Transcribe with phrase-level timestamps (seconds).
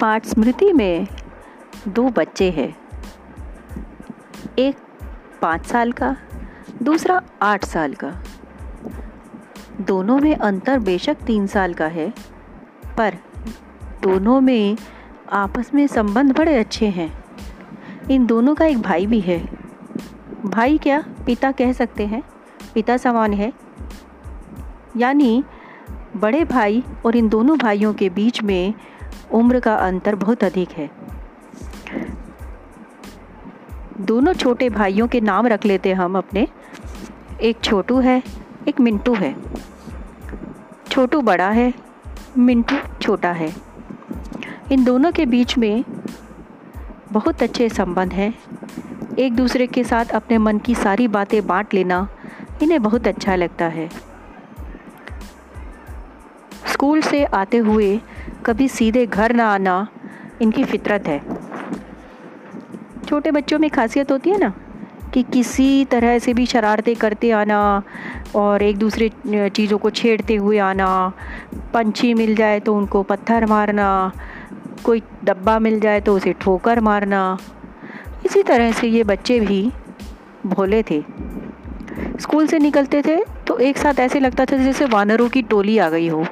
[0.00, 1.06] पाठ स्मृति में
[1.88, 2.76] दो बच्चे हैं।
[4.58, 4.76] एक
[5.42, 6.16] पाँच साल का,
[6.82, 8.22] दूसरा आठ साल का।
[9.80, 12.14] दोनों में अंतर बेशक तीन साल का है,
[12.98, 13.14] पर
[14.02, 14.76] दोनों में
[15.32, 17.24] आपस में संबंध बड़े अच्छे हैं।
[18.10, 19.48] इन दोनों का एक भाई भी है।
[20.44, 22.22] भाई क्या पिता कह सकते हैं?
[22.74, 23.52] पिता समान है।
[24.96, 25.44] यानी
[26.16, 28.74] बड़े भाई और इन दोनों भाइयों के बीच में
[29.32, 30.90] उम्र का अंतर बहुत अधिक है।
[34.00, 36.48] दोनों छोटे भाइयों के नाम रख लेते हम अपने।
[37.42, 38.22] एक छोटू है,
[38.68, 39.36] एक मिंटू है।
[40.90, 41.74] छोटू बड़ा है,
[42.38, 43.52] मिंटू छोटा है।
[44.72, 45.84] इन दोनों के बीच में
[47.12, 48.34] बहुत अच्छे संबंध हैं।
[49.18, 52.08] एक दूसरे के साथ अपने मन की सारी बातें बांट लेना
[52.62, 53.90] इन्हें बहुत अच्छा लगता है।
[56.66, 58.00] स्कूल से आते हुए
[58.50, 59.86] कभी सीधे घर ना आना
[60.42, 61.18] इनकी फितरत है।
[63.04, 64.52] छोटे बच्चों में खासियत होती है ना
[65.14, 67.60] कि किसी तरह से भी शरारतें करते आना
[68.36, 71.12] और एक दूसरे चीज़ों को छेड़ते हुए आना,
[71.74, 74.12] पंछी मिल जाए तो उनको पत्थर मारना,
[74.84, 77.22] कोई डब्बा मिल जाए तो उसे ठोकर मारना।
[78.24, 79.62] इसी तरह से ये बच्चे भी
[80.46, 81.02] भोले थे।
[82.20, 85.88] स्कूल से निकलते थे तो एक साथ ऐसे लगता था जैसे वानरों की टोली आ
[85.90, 86.24] गई हो।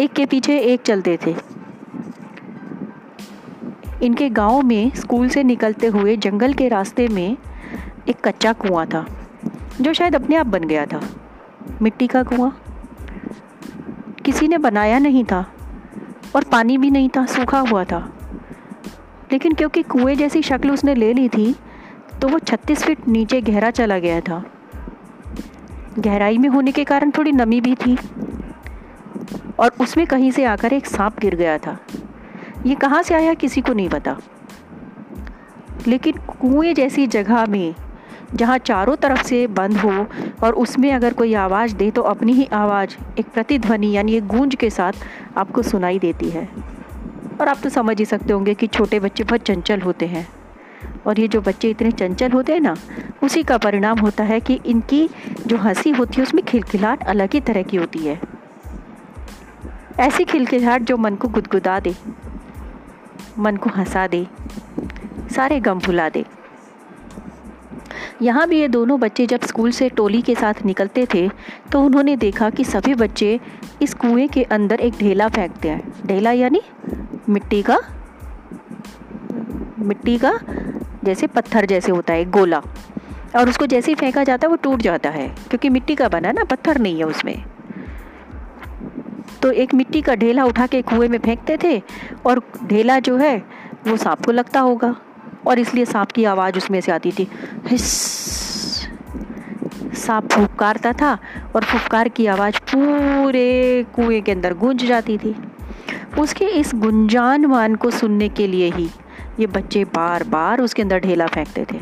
[0.00, 1.34] एक के पीछे एक चलते थे।
[4.02, 7.36] इनके गाँव में स्कूल से निकलते हुए जंगल के रास्ते में
[8.08, 9.06] एक कच्चा कुआँ था,
[9.80, 11.00] जो शायद अपने आप बन गया था।
[11.82, 12.50] मिट्टी का कुआँ।
[14.24, 15.52] किसी ने बनाया नहीं था
[16.36, 18.12] और पानी भी नहीं था, सूखा हुआ था।
[19.32, 21.54] लेकिन क्योंकि कुएँ जैसी शक्ल उसने ले ली थी
[22.20, 24.44] तो वो 36 फीट नीचे गहरा चला गया था।
[25.98, 27.98] गहराई में होने के कारण थोड़ी नमी भी थी।
[29.58, 31.78] और उसमें कहीं से आकर एक सांप गिर गया था।
[32.66, 34.16] ये कहाँ से आया किसी को नहीं पता।
[35.88, 37.74] लेकिन कुएँ जैसी जगह में,
[38.34, 40.06] जहाँ चारों तरफ़ से बंद हो
[40.42, 44.54] और उसमें अगर कोई आवाज़ दे तो अपनी ही आवाज़, एक प्रतिध्वनि यानी एक गूंज
[44.54, 44.92] के साथ
[45.36, 46.48] आपको सुनाई देती है।
[47.40, 50.28] और आप तो समझ ही सकते होंगे कि छोटे बच्चे बहुत चंचल होते हैं।
[51.06, 52.76] और ये जो बच्चे इतने चंचल होते हैं ना,
[53.22, 55.10] उसी का परिणाम होता है कि इनकी
[55.46, 58.35] जो हँसी होती है उसमें खिलखिलाहट अलग ही तरह की होती है।
[60.00, 61.94] ऐसी खिलखिलाहट जो मन को गुदगुदा दे,
[63.38, 64.26] मन को हंसा दे,
[65.34, 66.24] सारे गम भुला दे।
[68.22, 71.28] यहाँ भी ये दोनों बच्चे जब स्कूल से टोली के साथ निकलते थे
[71.72, 73.38] तो उन्होंने देखा कि सभी बच्चे
[73.82, 76.60] इस कुएँ के अंदर एक ढेला फेंकते हैं। ढेला यानी
[77.28, 77.78] मिट्टी का
[79.78, 80.38] मिट्टी का
[81.04, 82.62] जैसे पत्थर जैसे होता है गोला।
[83.36, 86.32] और उसको जैसे ही फेंका जाता है, वो टूट जाता है, क्योंकि मिट्टी का बना
[86.32, 87.44] ना, पत्थर नहीं है उसमें।
[89.46, 91.82] तो एक मिट्टी का ढेला उठा के कुएँ में फेंकते थे
[92.26, 93.36] और ढेला जो है,
[93.88, 94.94] वो सांप को लगता होगा।
[95.46, 97.28] और इसलिए सांप की आवाज़ उसमें से आती थी।
[99.96, 101.18] सांप फुफकारता था
[101.56, 105.34] और फुफकार की आवाज़ पूरे कुएँ के अंदर गूंज जाती थी।
[106.18, 108.90] उसके इस गुंजानवान को सुनने के लिए ही
[109.40, 111.80] ये बच्चे बार बार उसके अंदर ढेला फेंकते थे।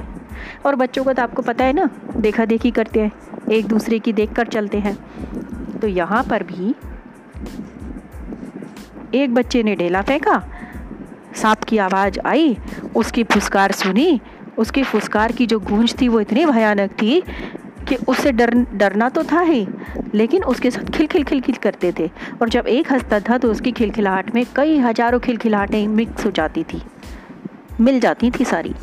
[0.67, 3.13] और बच्चों का तो आपको पता है ना देखा देखी करते हैं,
[3.53, 4.97] एक दूसरे की देख कर चलते हैं।
[5.81, 6.75] तो यहाँ पर भी
[9.15, 10.43] एक बच्चे ने ढेला फेंका।
[11.35, 12.57] सांप की आवाज़ आई,
[12.97, 14.21] उसकी फुसकार सुनी।
[14.59, 17.21] उसकी फुसकार की जो गूंज थी वो इतनी भयानक थी
[17.89, 19.67] कि उससे डर, डरना तो था ही,
[20.15, 22.11] लेकिन उसके साथ खिल खिल खिल खिल करते थे।
[22.43, 26.65] और जब एक हंसता था तो उसकी खिलखिलाहट में कई हज़ारों खिलखिलाहटें मिक्स हो जाती
[26.65, 26.83] थी।
[27.81, 28.75] मिल जाती थी सारी।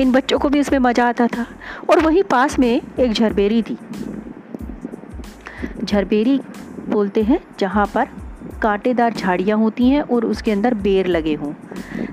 [0.00, 1.46] इन बच्चों को भी इसमें मज़ा आता था।
[1.90, 3.78] और वहीं पास में एक झरबेरी थी।
[5.84, 6.40] झरबेरी
[6.92, 8.08] बोलते हैं, जहाँ पर
[8.62, 11.52] कांटेदार झाड़ियाँ होती हैं और उसके अंदर बेर लगे हों।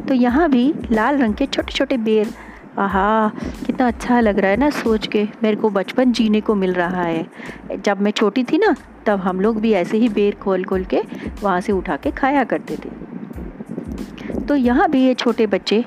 [0.08, 2.34] तो यहाँ भी लाल रंग के छोटे छोटे बेर,
[2.78, 3.32] आहा,
[3.66, 7.02] कितना अच्छा लग रहा है ना सोच के। मेरे को बचपन जीने को मिल रहा
[7.02, 7.26] है।
[7.78, 11.02] जब मैं छोटी थी ना, तब हम लोग भी ऐसे ही बेर खोल खोल के
[11.42, 12.90] वहाँ से उठा के खाया करते थे।
[14.40, 15.84] तो यहाँ भी ये छोटे बच्चे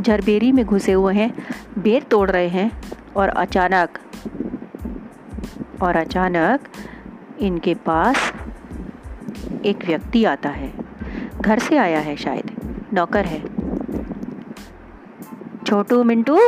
[0.00, 1.32] झरबेरी में घुसे हुए हैं,
[1.78, 2.70] बेर तोड़ रहे हैं
[3.16, 3.98] और अचानक
[5.82, 6.68] और अचानक
[7.42, 8.32] इनके पास
[9.64, 10.72] एक व्यक्ति आता है।
[11.40, 12.50] घर से आया है शायद।
[12.92, 13.40] नौकर है।
[15.64, 16.38] छोटू, मिंटू,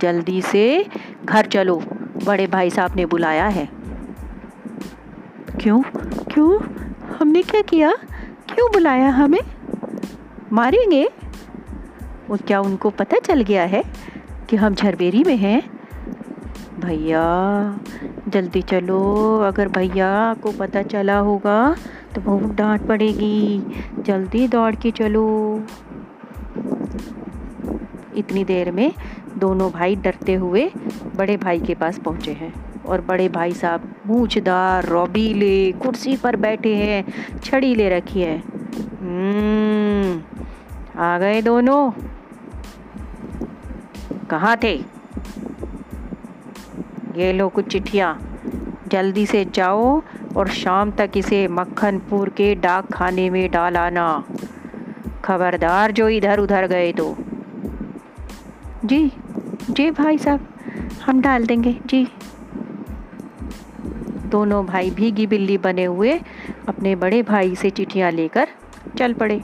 [0.00, 0.86] जल्दी से
[1.24, 1.82] घर चलो।
[2.26, 3.68] बड़े भाई साहब ने बुलाया है।
[5.60, 5.82] क्यों?
[6.24, 6.60] क्यों?
[7.20, 7.92] हमने क्या किया?
[8.54, 9.40] क्यों बुलाया हमें?
[10.52, 11.10] मारेंगे?
[12.28, 13.82] वो क्या उनको पता चल गया है
[14.48, 15.62] कि हम झरबेरी में हैं?
[16.80, 17.22] भैया
[18.28, 19.00] जल्दी चलो।
[19.38, 21.76] अगर भैया को पता चला होगा
[22.14, 23.62] तो बहुत डांट पड़ेगी।
[24.00, 25.24] जल्दी दौड़ के चलो।
[28.16, 28.92] इतनी देर में
[29.38, 30.70] दोनों भाई डरते हुए
[31.16, 36.74] बड़े भाई के पास पहुँचे हैं और बड़े भाई साहब मूछदार रौबीले कुर्सी पर बैठे
[36.76, 37.04] हैं
[37.44, 38.38] छड़ी ले रखी है।
[39.00, 40.22] हम्म,
[41.00, 41.90] आ गए दोनों।
[44.30, 44.93] कहाँ थे?
[47.16, 48.40] ये लो कुछ चिट्ठियाँ।
[48.88, 50.02] जल्दी से जाओ
[50.36, 54.24] और शाम तक इसे मक्खनपुर के डाक खाने में डाल आना।
[55.24, 57.16] खबरदार जो इधर उधर गए तो।
[58.84, 59.12] जी
[59.70, 60.48] जी भाई साहब,
[61.06, 62.08] हम डाल देंगे, जी।
[64.26, 66.20] दोनों भाई भीगी बिल्ली बने हुए
[66.68, 68.48] अपने बड़े भाई से चिट्ठियाँ लेकर
[68.98, 69.42] चल पड़े।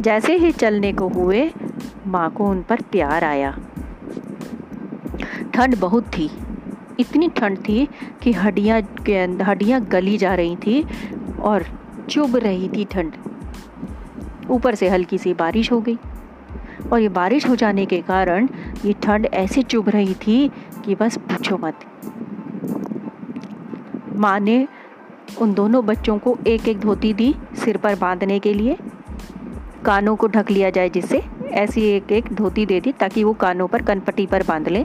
[0.00, 1.50] जैसे ही चलने को हुए,
[2.06, 3.58] माँ को उन पर प्यार आया।
[5.54, 6.30] ठंड बहुत थी।
[7.00, 7.86] इतनी ठंड थी
[8.22, 8.80] कि हड्डियाँ
[9.42, 10.84] हड्डियाँ गली जा रही थी
[11.40, 11.64] और
[12.10, 13.12] चुभ रही थी ठंड।
[14.50, 15.98] ऊपर से हल्की सी बारिश हो गई
[16.92, 18.48] और ये बारिश हो जाने के कारण
[18.84, 20.48] ये ठंड ऐसे चुभ रही थी
[20.84, 21.80] कि बस पूछो मत।
[24.16, 24.66] माँ ने
[25.40, 28.76] उन दोनों बच्चों को एक एक धोती दी सिर पर बांधने के लिए।
[29.84, 33.66] कानों को ढक लिया जाए जिससे ऐसी एक एक धोती दे दी ताकि वो कानों
[33.68, 34.84] पर, कनपट्टी पर बाँध लें।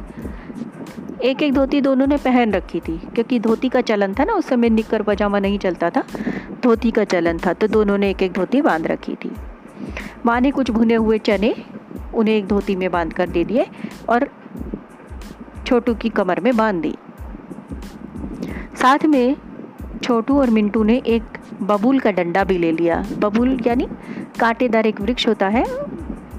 [1.23, 4.47] एक एक धोती दोनों ने पहन रखी थी, क्योंकि धोती का चलन था ना, उस
[4.47, 6.03] समय निक्कर पजामा नहीं चलता था,
[6.63, 9.31] धोती का चलन था तो दोनों ने एक एक धोती बाँध रखी थी।
[10.25, 11.53] माँ ने कुछ भुने हुए चने
[12.13, 13.65] उन्हें एक धोती में बाँध कर दे दिए
[14.09, 14.27] और
[15.67, 16.93] छोटू की कमर में बाँध दी।
[18.75, 19.35] साथ में
[20.03, 23.87] छोटू और मिंटू ने एक बबूल का डंडा भी ले लिया। बबूल यानी
[24.39, 25.63] कांटेदार एक वृक्ष होता है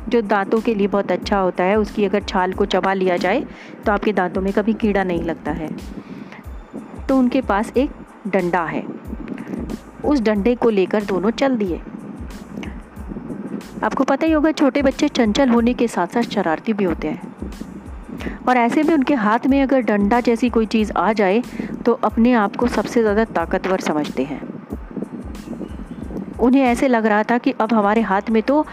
[0.09, 3.45] जो दांतों के लिए बहुत अच्छा होता है, उसकी अगर छाल को चबा लिया जाए
[3.87, 5.71] तो आपके दांतों में कभी कीड़ा नहीं लगता है।
[7.09, 7.91] तो उनके पास एक
[8.27, 8.85] डंडा है।
[10.05, 11.81] उस डंडे को लेकर दोनों चल दिए।
[13.83, 17.35] आपको पता ही होगा, छोटे बच्चे चंचल होने के साथ साथ शरारती भी होते हैं।
[18.49, 21.43] और ऐसे में उनके हाथ में अगर डंडा जैसी कोई चीज़ आ जाए
[21.87, 24.41] तो अपने आप को सबसे ज़्यादा ताकतवर समझते हैं।
[26.39, 28.65] उन्हें ऐसे लग रहा था कि अब हमारे हाथ में तो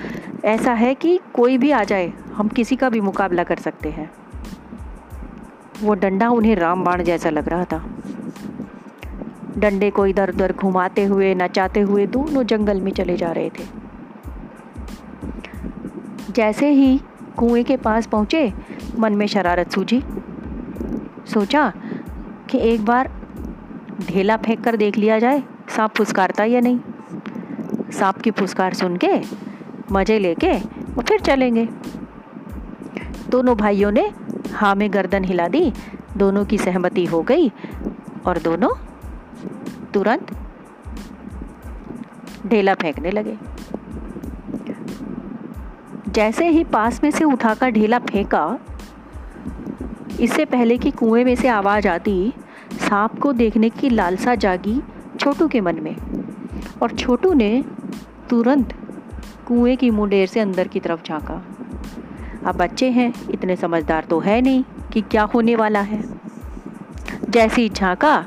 [0.45, 4.11] ऐसा है कि कोई भी आ जाए, हम किसी का भी मुकाबला कर सकते हैं।
[5.81, 7.85] वो डंडा उन्हें रामबाण जैसा लग रहा था।
[9.57, 13.83] डंडे को इधर उधर घुमाते हुए, नचाते हुए दोनों जंगल में चले जा रहे थे।
[16.31, 17.01] जैसे ही
[17.37, 18.53] कुएँ के पास पहुँचे,
[18.99, 20.03] मन में शरारत सूझी।
[21.33, 21.73] सोचा
[22.49, 23.11] कि एक बार
[24.07, 26.79] ढेला फेंक कर देख लिया जाए, सांप फुसकारता या नहीं।
[27.91, 29.52] सांप की फुसकार सुन के
[29.93, 31.67] मज़े लेके और फिर चलेंगे।
[33.29, 34.11] दोनों भाइयों ने
[34.51, 35.71] हाँ में गर्दन हिला दी,
[36.17, 37.51] दोनों की सहमति हो गई
[38.25, 38.69] और दोनों
[39.93, 40.31] तुरंत
[42.47, 43.37] ढेला फेंकने लगे।
[46.09, 48.59] जैसे ही पास में से उठाकर ढेला फेंका,
[50.19, 52.33] इससे पहले कि कुएँ में से आवाज़ आती,
[52.79, 54.81] सांप को देखने की लालसा जागी
[55.19, 55.95] छोटू के मन में
[56.81, 57.63] और छोटू ने
[58.29, 58.73] तुरंत
[59.47, 61.45] कुएँ की मुंडेर से अंदर की तरफ़ झांका।
[62.45, 64.63] अब बच्चे हैं, इतने समझदार तो है नहीं
[64.93, 66.03] कि क्या होने वाला है।
[67.29, 68.25] जैसे ही झांका।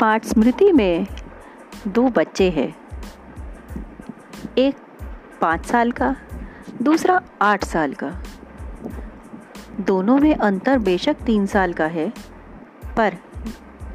[0.00, 1.06] पाठ स्मृति में
[1.88, 2.76] दो बच्चे हैं।
[4.58, 4.76] एक
[5.40, 6.16] पाँच साल का,
[6.82, 8.22] दूसरा आठ साल का।
[9.80, 12.12] दोनों में अंतर बेशक तीन साल का है,
[12.96, 13.16] पर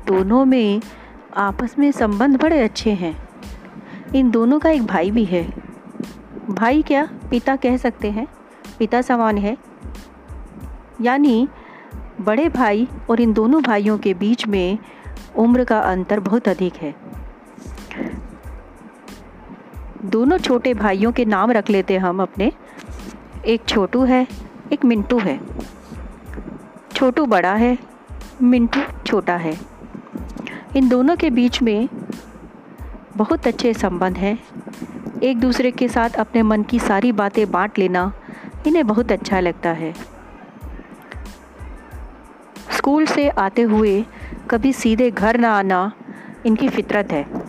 [0.08, 0.82] दोनों में
[1.38, 3.30] आपस में संबंध बड़े अच्छे हैं।
[4.16, 5.54] इन दोनों का एक भाई भी है।
[6.50, 8.28] भाई क्या पिता कह सकते हैं?
[8.80, 9.58] पिता समान है।
[11.02, 11.48] यानी
[12.22, 14.78] बड़े भाई और इन दोनों भाइयों के बीच में
[15.36, 17.03] उम्र का अंतर बहुत अधिक है।
[20.13, 22.51] दोनों छोटे भाइयों के नाम रख लेते हम अपने।
[23.46, 24.27] एक छोटू है,
[24.74, 25.39] एक मिंटू है।
[26.96, 27.77] छोटू बड़ा है,
[28.41, 29.58] मिंटू छोटा है।
[30.75, 31.89] इन दोनों के बीच में
[33.17, 34.39] बहुत अच्छे संबंध हैं।
[35.24, 38.13] एक दूसरे के साथ अपने मन की सारी बातें बांट लेना
[38.67, 39.93] इन्हें बहुत अच्छा लगता है।
[42.77, 44.05] स्कूल से आते हुए
[44.50, 45.91] कभी सीधे घर ना आना
[46.46, 47.43] इनकी फितरत है।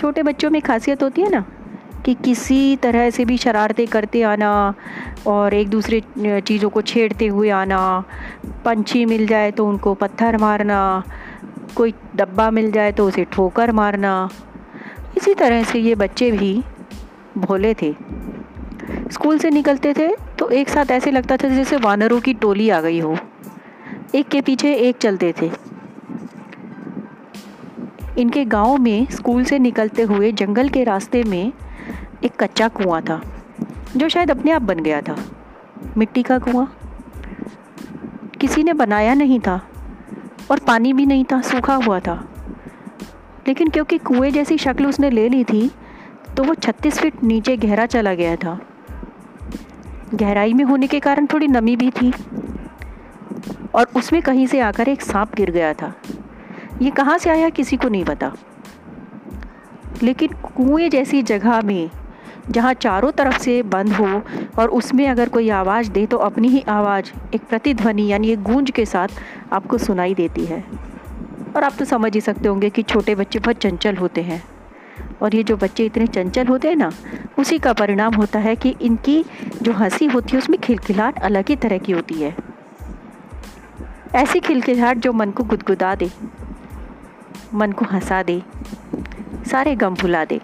[0.00, 1.44] छोटे बच्चों में खासियत होती है ना,
[2.04, 4.52] कि किसी तरह से भी शरारतें करते आना
[5.26, 8.04] और एक दूसरे चीज़ों को छेड़ते हुए आना,
[8.64, 11.02] पंछी मिल जाए तो उनको पत्थर मारना,
[11.76, 14.28] कोई डब्बा मिल जाए तो उसे ठोकर मारना।
[15.16, 16.52] इसी तरह से ये बच्चे भी
[17.38, 17.94] भोले थे।
[19.12, 22.80] स्कूल से निकलते थे तो एक साथ ऐसे लगता था जैसे वानरों की टोली आ
[22.80, 23.16] गई हो।
[24.14, 25.50] एक के पीछे एक चलते थे।
[28.20, 31.52] इनके गाँव में स्कूल से निकलते हुए जंगल के रास्ते में
[32.24, 33.20] एक कच्चा कुआँ था,
[33.96, 35.16] जो शायद अपने आप बन गया था।
[35.96, 36.76] मिट्टी का कुआँ।
[38.40, 39.60] किसी ने बनाया नहीं था
[40.50, 42.28] और पानी भी नहीं था, सूखा हुआ था।
[43.48, 45.70] लेकिन क्योंकि कुएँ जैसी शक्ल उसने ले ली थी
[46.36, 48.60] तो वो 36 फीट नीचे गहरा चला गया था।
[50.14, 52.12] गहराई में होने के कारण थोड़ी नमी भी थी
[53.74, 55.94] और उसमें कहीं से आकर एक सांप गिर गया था।
[56.82, 58.32] ये कहाँ से आया किसी को नहीं पता।
[60.02, 61.90] लेकिन कुएँ जैसी जगह में,
[62.50, 64.22] जहाँ चारों तरफ़ से बंद हो
[64.58, 68.70] और उसमें अगर कोई आवाज़ दे तो अपनी ही आवाज़, एक प्रतिध्वनि यानी एक गूंज
[68.70, 69.08] के साथ
[69.52, 70.64] आपको सुनाई देती है।
[71.56, 74.44] और आप तो समझ ही सकते होंगे कि छोटे बच्चे बहुत चंचल होते हैं।
[75.22, 76.92] और ये जो बच्चे इतने चंचल होते हैं ना,
[77.38, 79.24] उसी का परिणाम होता है कि इनकी
[79.62, 82.36] जो हँसी होती है उसमें खिलखिलाहट अलग ही तरह की होती है।
[84.14, 86.10] ऐसी खिलखिलाहट जो मन को गुदगुदा दे।
[87.54, 88.42] मन को हंसा दे,
[89.50, 90.40] सारे गम भुला दे।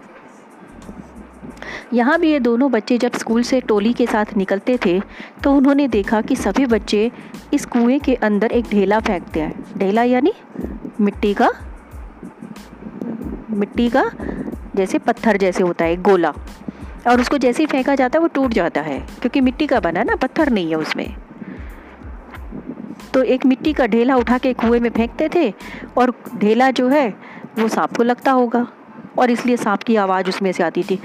[1.93, 5.01] यहाँ भी ये दोनों बच्चे जब स्कूल से टोली के साथ निकलते थे
[5.45, 7.11] तो उन्होंने देखा कि सभी बच्चे
[7.55, 10.33] इस कुएँ के अंदर एक ढेला फेंकते हैं। ढेला यानी
[11.01, 11.51] मिट्टी का?
[13.51, 14.11] मिट्टी का?
[14.77, 16.33] जैसे पत्थर जैसे होता है गोला।
[17.07, 20.03] और उसको जैसे ही फेंका जाता है, वो टूट जाता है, क्योंकि मिट्टी का बना
[20.03, 21.15] ना, पत्थर नहीं है उसमें।
[23.17, 25.53] तो एक मिट्टी का ढेला उठा के कुएँ में फेंकते थे
[25.99, 27.09] और ढेला जो है,
[27.59, 28.67] वो सांप को लगता होगा।
[29.19, 30.99] और इसलिए सांप की आवाज़ उसमें से आती थी।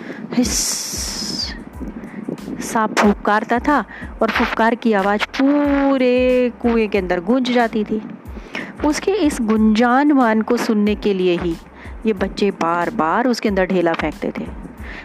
[2.61, 3.79] सांप फुफकारता था
[4.21, 8.01] और फुफकार की आवाज़ पूरे कुएँ के अंदर गूंज जाती थी।
[8.85, 11.55] उसके इस गुंजानवान को सुनने के लिए ही
[12.05, 14.47] ये बच्चे बार बार उसके अंदर ढेला फेंकते थे।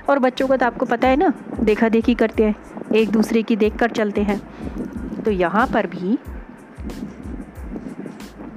[0.08, 2.54] और बच्चों का तो आपको पता है ना देखा देखी करते हैं,
[2.94, 4.40] एक दूसरे की देख कर चलते हैं।
[5.22, 6.18] तो यहाँ पर भी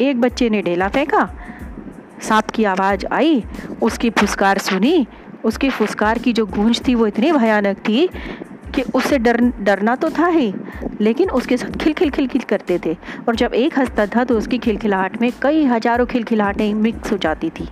[0.01, 1.29] एक बच्चे ने ढेला फेंका।
[2.21, 3.43] सांप की आवाज़ आई,
[3.81, 5.07] उसकी फुसकार सुनी।
[5.43, 8.07] उसकी फुसकार की जो गूंज थी वो इतनी भयानक थी
[8.75, 10.53] कि उससे डर, डरना तो था ही,
[11.01, 12.95] लेकिन उसके साथ खिल खिल खिल खिल करते थे।
[13.27, 17.49] और जब एक हंसता था तो उसकी खिलखिलाहट में कई हज़ारों खिलखिलाहटें मिक्स हो जाती
[17.49, 17.67] थी।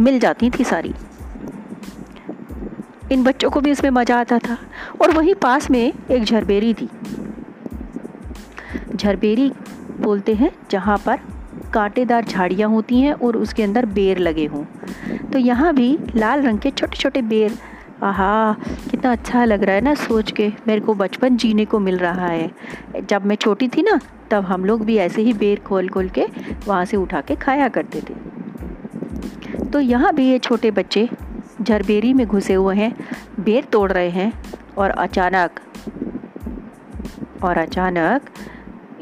[0.00, 0.94] मिल जाती थी सारी।
[3.12, 4.56] इन बच्चों को भी इसमें मज़ा आता था।
[5.00, 6.88] और वहीं पास में एक झरबेरी थी।
[8.96, 9.52] झरबेरी
[10.00, 11.18] बोलते हैं, जहाँ पर
[11.74, 14.64] कांटेदार झाड़ियाँ होती हैं और उसके अंदर बेर लगे हों।
[15.32, 17.58] तो यहाँ भी लाल रंग के छोटे छोटे बेर,
[18.02, 18.52] आहा,
[18.90, 22.26] कितना अच्छा लग रहा है ना सोच के। मेरे को बचपन जीने को मिल रहा
[22.26, 22.50] है।
[23.10, 23.98] जब मैं छोटी थी ना,
[24.30, 26.26] तब हम लोग भी ऐसे ही बेर खोल खोल के
[26.66, 28.14] वहाँ से उठा के खाया करते थे।
[29.64, 31.08] तो यहाँ भी ये छोटे बच्चे
[31.62, 32.94] झरबेरी में घुसे हुए हैं,
[33.40, 34.32] बेर तोड़ रहे हैं
[34.78, 35.60] और अचानक
[37.42, 38.30] और अचानक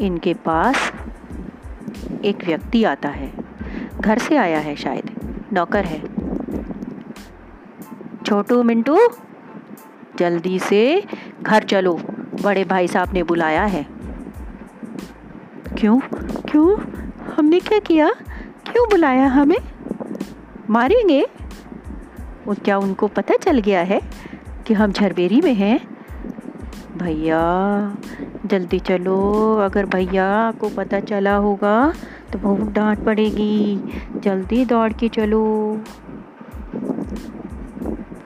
[0.00, 0.92] इनके पास
[2.24, 3.32] एक व्यक्ति आता है।
[4.00, 5.10] घर से आया है शायद।
[5.52, 6.02] नौकर है।
[8.24, 8.98] छोटू, मिंटू,
[10.18, 11.04] जल्दी से
[11.42, 12.00] घर चलो।
[12.42, 13.86] बड़े भाई साहब ने बुलाया है।
[15.78, 16.00] क्यों?
[16.50, 16.80] क्यों?
[17.36, 18.10] हमने क्या किया?
[18.72, 19.58] क्यों बुलाया हमें?
[20.70, 21.26] मारेंगे?
[22.46, 24.00] वो क्या उनको पता चल गया है
[24.66, 25.80] कि हम झरबेरी में हैं?
[26.96, 27.40] भैया
[28.50, 31.92] जल्दी चलो। अगर भैया को पता चला होगा
[32.32, 33.78] तो बहुत डांट पड़ेगी।
[34.16, 35.42] जल्दी दौड़ के चलो।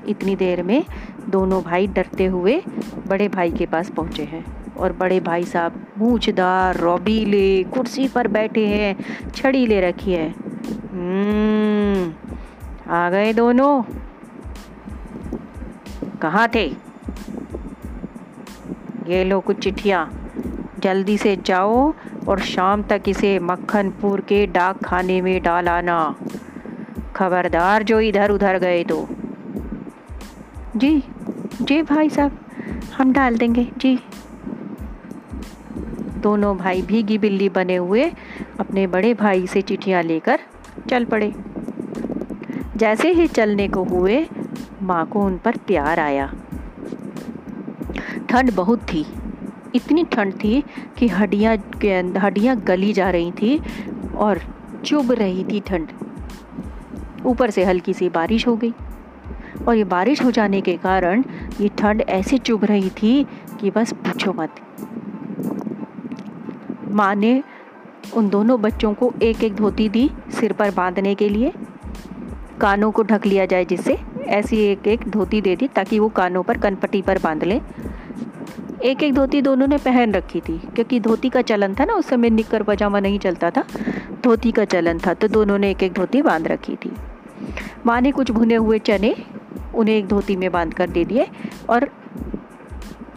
[0.09, 0.85] इतनी देर में
[1.28, 2.62] दोनों भाई डरते हुए
[3.09, 8.66] बड़े भाई के पास पहुँचे हैं और बड़े भाई साहब मूछदार रौबीले कुर्सी पर बैठे
[8.66, 8.97] हैं
[9.35, 10.35] छड़ी ले रखी है।
[10.93, 12.12] हम्म,
[12.93, 13.83] आ गए दोनों।
[16.23, 16.93] कहाँ थे?
[19.06, 20.30] ये लो कुछ चिट्ठियाँ।
[20.78, 21.94] जल्दी से जाओ
[22.28, 26.14] और शाम तक इसे मक्खनपुर के डाक खाने में डाल आना।
[27.16, 29.08] खबरदार जो इधर उधर गए तो।
[30.76, 31.02] जी
[31.62, 32.38] जी भाई साहब,
[32.96, 33.99] हम डाल देंगे, जी।
[36.18, 38.12] दोनों भाई भीगी बिल्ली बने हुए
[38.61, 40.40] अपने बड़े भाई से चिट्ठियाँ लेकर
[40.90, 41.34] चल पड़े।
[42.76, 44.26] जैसे ही चलने को हुए,
[44.82, 46.32] माँ को उन पर प्यार आया।
[48.35, 49.05] ठंड बहुत थी।
[49.75, 50.62] इतनी ठंड थी
[50.99, 51.57] कि हड्डियाँ
[52.19, 53.59] हड्डियाँ गली जा रही थी
[54.17, 54.41] और
[54.85, 55.88] चुभ रही थी ठंड।
[57.26, 58.73] ऊपर से हल्की सी बारिश हो गई
[59.69, 61.25] और ये बारिश हो जाने के कारण
[61.61, 63.26] ये ठंड ऐसे चुभ रही थी
[63.61, 64.55] कि बस पूछो मत।
[66.91, 67.43] माँ ने
[68.17, 70.11] उन दोनों बच्चों को एक एक धोती दी
[70.41, 71.53] सिर पर बांधने के लिए।
[72.61, 76.43] कानों को ढक लिया जाए जिससे ऐसी एक एक धोती दे दी ताकि वो कानों
[76.43, 77.61] पर, कनपट्टी पर बाँध लें।
[78.85, 82.09] एक एक धोती दोनों ने पहन रखी थी, क्योंकि धोती का चलन था ना, उस
[82.09, 83.64] समय निक्कर पजामा नहीं चलता था,
[84.25, 86.93] धोती का चलन था तो दोनों ने एक एक धोती बाँध रखी थी।
[87.87, 89.14] माँ ने कुछ भुने हुए चने
[89.75, 91.26] उन्हें एक धोती में बाँध कर दे दिए
[91.69, 91.88] और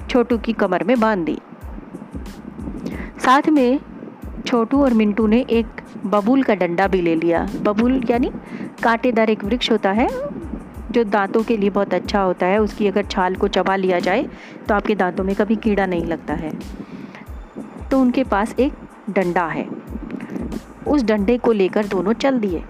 [0.10, 1.38] छोटू की कमर में बाँध दी।
[3.20, 3.80] साथ में
[4.46, 8.32] छोटू और मिंटू ने एक बबूल का डंडा भी ले लिया। बबूल यानी
[8.84, 10.08] कांटेदार एक वृक्ष होता है
[10.92, 14.28] जो दांतों के लिए बहुत अच्छा होता है, उसकी अगर छाल को चबा लिया जाए
[14.68, 16.52] तो आपके दांतों में कभी कीड़ा नहीं लगता है।
[17.92, 18.74] तो उनके पास एक
[19.10, 19.68] डंडा है।
[20.88, 22.64] उस डंडे को लेकर दोनों चल दिए।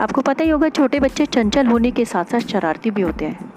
[0.00, 3.50] आपको पता ही होगा, छोटे बच्चे चंचल होने के साथ साथ शरारती भी होते हैं।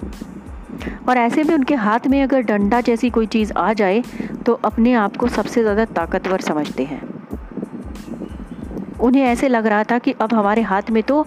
[1.08, 4.02] और ऐसे में उनके हाथ में अगर डंडा जैसी कोई चीज़ आ जाए
[4.46, 7.02] तो अपने आप को सबसे ज़्यादा ताकतवर समझते हैं।
[9.00, 11.26] उन्हें ऐसे लग रहा था कि अब हमारे हाथ में तो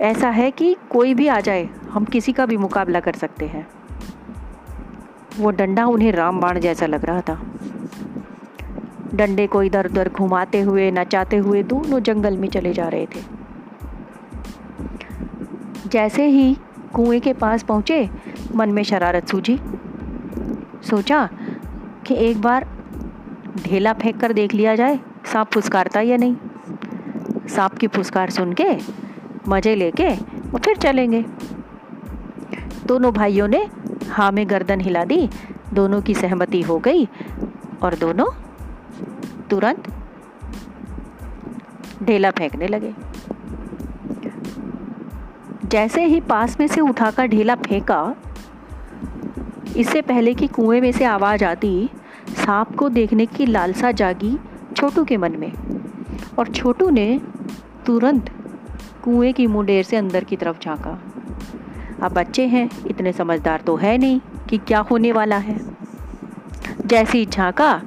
[0.00, 3.68] ऐसा है कि कोई भी आ जाए, हम किसी का भी मुकाबला कर सकते हैं।
[5.38, 7.42] वो डंडा उन्हें रामबाण जैसा लग रहा था।
[9.14, 13.20] डंडे को इधर उधर घुमाते हुए, नचाते हुए दोनों जंगल में चले जा रहे थे।
[15.86, 16.56] जैसे ही
[16.94, 18.10] कुएँ के पास पहुँचे,
[18.54, 19.60] मन में शरारत सूझी।
[20.82, 21.28] सोचा
[22.06, 22.68] कि एक बार
[23.66, 25.00] ढेला फेंक कर देख लिया जाए,
[25.32, 26.36] सांप फुसकारता या नहीं।
[27.48, 29.07] सांप की फुसकार सुन के
[29.48, 31.24] मज़े लेके और फिर चलेंगे।
[32.86, 33.66] दोनों भाइयों ने
[34.08, 35.28] हाँ में गर्दन हिला दी,
[35.74, 37.06] दोनों की सहमति हो गई
[37.82, 38.26] और दोनों
[39.50, 39.88] तुरंत
[42.02, 42.94] ढेला फेंकने लगे।
[45.64, 48.14] जैसे ही पास में से उठाकर ढेला फेंका,
[49.76, 51.88] इससे पहले कि कुएँ में से आवाज़ आती,
[52.36, 54.36] सांप को देखने की लालसा जागी
[54.76, 55.52] छोटू के मन में
[56.38, 57.20] और छोटू ने
[57.86, 58.30] तुरंत
[59.08, 60.90] कुएँ की मुंडेर से अंदर की तरफ़ झांका।
[62.02, 65.60] अब बच्चे हैं, इतने समझदार तो है नहीं कि क्या होने वाला है।
[66.86, 67.82] जैसे ही झांका